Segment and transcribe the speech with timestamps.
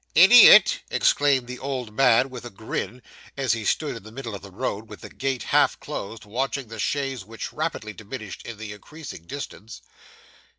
[0.15, 3.03] 'Idiot!' exclaimed the old man with a grin,
[3.37, 6.69] as he stood in the middle of the road with the gate half closed, watching
[6.69, 9.83] the chaise which rapidly diminished in the increasing distance.